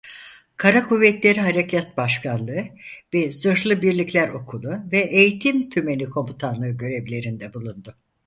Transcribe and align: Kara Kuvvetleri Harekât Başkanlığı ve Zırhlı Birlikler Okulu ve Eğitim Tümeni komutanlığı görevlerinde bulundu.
Kara 0.57 0.83
Kuvvetleri 0.87 1.39
Harekât 1.41 1.97
Başkanlığı 1.97 2.63
ve 3.13 3.31
Zırhlı 3.31 3.81
Birlikler 3.81 4.29
Okulu 4.29 4.71
ve 4.91 4.99
Eğitim 4.99 5.69
Tümeni 5.69 6.05
komutanlığı 6.05 6.69
görevlerinde 6.71 7.53
bulundu. 7.53 7.95